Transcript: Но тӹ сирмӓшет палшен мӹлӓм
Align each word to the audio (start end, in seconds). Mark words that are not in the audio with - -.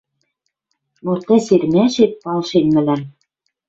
Но 1.03 1.11
тӹ 1.25 1.35
сирмӓшет 1.45 2.11
палшен 2.23 2.65
мӹлӓм 2.73 3.01